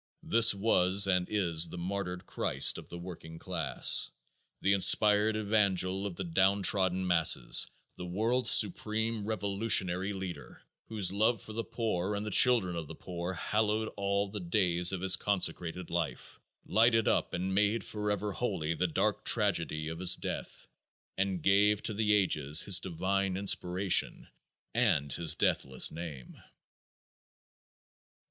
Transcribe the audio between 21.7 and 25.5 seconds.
to the ages his divine inspiration and his